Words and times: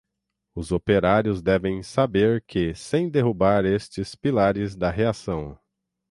Os 0.55 0.71
operários 0.71 1.43
devem 1.43 1.83
saber 1.83 2.43
que 2.47 2.73
sem 2.73 3.07
derrubar 3.07 3.65
estes 3.65 4.15
pilares 4.15 4.75
da 4.75 4.89
reação 4.89 5.59